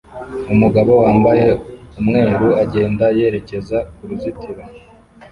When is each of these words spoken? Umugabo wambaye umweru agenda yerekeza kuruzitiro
Umugabo 0.53 0.91
wambaye 1.03 1.45
umweru 1.99 2.47
agenda 2.63 3.05
yerekeza 3.17 3.77
kuruzitiro 3.95 4.63